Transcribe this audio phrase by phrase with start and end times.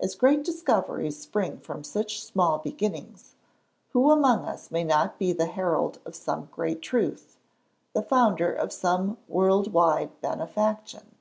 [0.00, 3.34] As great discoveries spring from such small beginnings,
[3.90, 7.36] who among us may not be the herald of some great truth
[7.92, 11.14] the founder of some world wide benefaction?